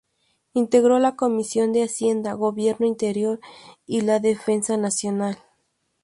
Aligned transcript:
Integró 0.55 0.97
la 0.97 1.15
Comisión 1.15 1.73
de 1.73 1.83
Hacienda, 1.83 2.33
Gobierno 2.33 2.87
Interior 2.87 3.39
y 3.85 4.01
la 4.01 4.17
de 4.17 4.29
Defensa 4.29 4.75
Nacional. 4.75 5.37